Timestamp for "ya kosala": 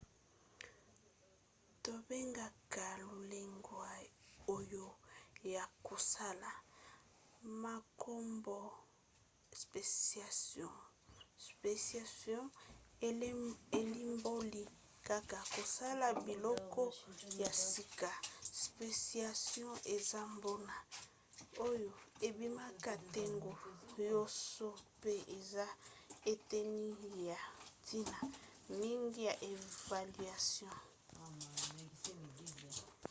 5.53-6.51